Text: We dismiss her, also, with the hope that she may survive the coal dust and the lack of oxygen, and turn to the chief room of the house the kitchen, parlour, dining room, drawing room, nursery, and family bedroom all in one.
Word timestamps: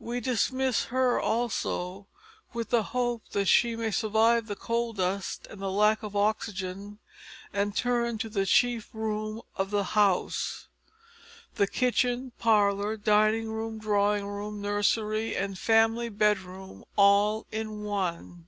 We 0.00 0.20
dismiss 0.20 0.84
her, 0.86 1.20
also, 1.20 2.06
with 2.54 2.70
the 2.70 2.82
hope 2.82 3.28
that 3.32 3.44
she 3.44 3.76
may 3.76 3.90
survive 3.90 4.46
the 4.46 4.56
coal 4.56 4.94
dust 4.94 5.46
and 5.50 5.60
the 5.60 5.70
lack 5.70 6.02
of 6.02 6.16
oxygen, 6.16 6.98
and 7.52 7.76
turn 7.76 8.16
to 8.20 8.30
the 8.30 8.46
chief 8.46 8.88
room 8.94 9.42
of 9.54 9.70
the 9.70 9.84
house 9.84 10.68
the 11.56 11.66
kitchen, 11.66 12.32
parlour, 12.38 12.96
dining 12.96 13.50
room, 13.52 13.78
drawing 13.78 14.26
room, 14.26 14.62
nursery, 14.62 15.36
and 15.36 15.58
family 15.58 16.08
bedroom 16.08 16.82
all 16.96 17.44
in 17.52 17.82
one. 17.82 18.46